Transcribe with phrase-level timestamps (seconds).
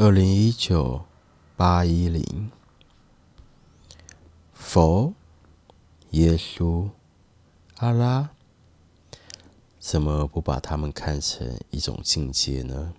[0.00, 1.04] 二零一九
[1.56, 2.52] 八一零，
[4.52, 5.12] 佛、
[6.10, 6.88] 耶稣、
[7.78, 8.30] 阿拉，
[9.80, 12.94] 怎么不把他们看成一种境界呢？